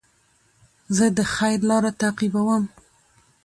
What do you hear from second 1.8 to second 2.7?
تعقیبوم.